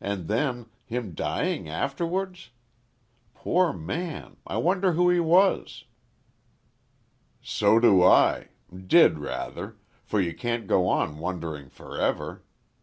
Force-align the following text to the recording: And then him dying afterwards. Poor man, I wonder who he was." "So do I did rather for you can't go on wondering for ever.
And 0.00 0.28
then 0.28 0.70
him 0.86 1.12
dying 1.12 1.68
afterwards. 1.68 2.48
Poor 3.34 3.74
man, 3.74 4.38
I 4.46 4.56
wonder 4.56 4.92
who 4.92 5.10
he 5.10 5.20
was." 5.20 5.84
"So 7.42 7.78
do 7.78 8.02
I 8.02 8.48
did 8.74 9.18
rather 9.18 9.76
for 10.02 10.22
you 10.22 10.32
can't 10.34 10.66
go 10.66 10.88
on 10.88 11.18
wondering 11.18 11.68
for 11.68 11.98
ever. 12.00 12.44